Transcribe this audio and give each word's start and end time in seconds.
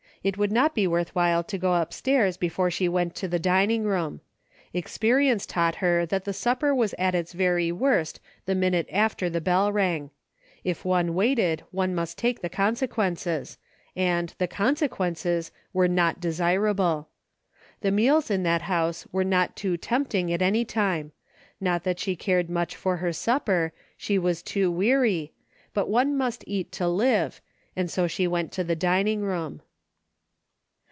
It 0.23 0.37
would 0.37 0.51
not 0.51 0.75
be 0.75 0.85
worth 0.85 1.15
while 1.15 1.43
to 1.45 1.57
go 1.57 1.73
upstairs 1.73 2.37
before 2.37 2.69
she 2.69 2.87
went 2.87 3.15
to 3.15 3.27
the 3.27 3.39
dining 3.39 3.85
room. 3.85 4.21
Experience 4.71 5.47
taught 5.47 5.77
her 5.81 6.05
that 6.05 6.25
the 6.25 6.31
supper 6.31 6.75
was 6.75 6.93
at 6.99 7.15
its 7.15 7.33
very 7.33 7.71
worst 7.71 8.19
the 8.45 8.53
minute 8.53 8.87
after 8.91 9.31
the 9.31 9.41
bell 9.41 9.71
rang. 9.73 10.11
If 10.63 10.85
one 10.85 11.15
waited 11.15 11.63
one 11.71 11.95
must 11.95 12.19
take 12.19 12.41
the 12.43 12.49
consequences, 12.51 13.57
and 13.95 14.31
'Hhe 14.39 14.47
consequences" 14.47 15.51
were 15.73 15.87
not 15.87 16.19
desirable. 16.19 17.07
The 17.79 17.89
meals 17.89 18.29
in 18.29 18.43
that 18.43 18.61
house 18.61 19.07
were 19.11 19.23
not 19.23 19.55
too 19.55 19.75
tempting 19.75 20.31
at 20.31 20.43
any 20.43 20.63
time. 20.65 21.13
I^ot 21.63 21.81
that 21.81 21.97
she 21.99 22.15
cared 22.15 22.47
much 22.47 22.75
for 22.75 22.97
her 22.97 23.11
supper, 23.11 23.73
she 23.97 24.19
was 24.19 24.43
too 24.43 24.69
weary, 24.69 25.33
but 25.73 25.89
one 25.89 26.15
must 26.15 26.43
eat 26.45 26.71
to 26.73 26.87
live, 26.87 27.41
and 27.75 27.89
so 27.89 28.05
she 28.05 28.27
went 28.27 28.51
to 28.51 28.63
the 28.63 28.75
dining 28.75 29.21
room. 29.21 29.63